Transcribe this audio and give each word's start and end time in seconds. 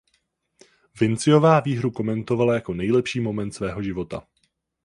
Vinciová 0.99 1.59
výhru 1.59 1.91
komentovala 1.91 2.53
jako 2.53 2.73
nejlepší 2.73 3.19
moment 3.19 3.51
svého 3.51 3.83
života. 3.83 4.27